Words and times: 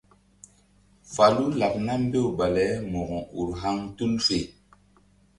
Falu 1.13 1.45
laɓ 1.59 1.73
nam 1.85 2.01
mbew 2.07 2.27
bale 2.37 2.65
Mo̧ko 2.91 3.19
ur 3.39 3.49
haŋ 3.61 3.77
tul 3.95 4.13
fe. 4.25 4.37